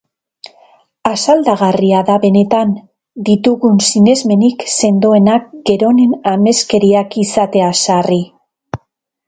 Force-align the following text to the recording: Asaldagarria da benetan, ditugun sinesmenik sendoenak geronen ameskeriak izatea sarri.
Asaldagarria 1.09 1.99
da 2.07 2.15
benetan, 2.23 2.71
ditugun 3.29 3.77
sinesmenik 3.91 4.67
sendoenak 4.77 5.47
geronen 5.71 6.19
ameskeriak 6.35 7.21
izatea 7.29 7.73
sarri. 7.85 8.23